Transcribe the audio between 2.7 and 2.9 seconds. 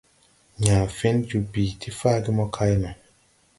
no.